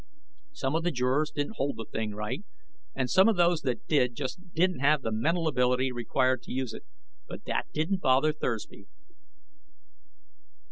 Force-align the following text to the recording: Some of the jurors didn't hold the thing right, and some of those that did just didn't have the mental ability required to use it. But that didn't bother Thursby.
Some 0.51 0.73
of 0.73 0.81
the 0.83 0.89
jurors 0.89 1.29
didn't 1.29 1.57
hold 1.57 1.77
the 1.77 1.85
thing 1.85 2.15
right, 2.15 2.43
and 2.95 3.07
some 3.07 3.29
of 3.29 3.35
those 3.35 3.61
that 3.61 3.85
did 3.85 4.15
just 4.15 4.51
didn't 4.55 4.79
have 4.79 5.03
the 5.03 5.11
mental 5.11 5.47
ability 5.47 5.91
required 5.91 6.41
to 6.41 6.51
use 6.51 6.73
it. 6.73 6.83
But 7.27 7.45
that 7.45 7.67
didn't 7.71 8.01
bother 8.01 8.33
Thursby. 8.33 8.87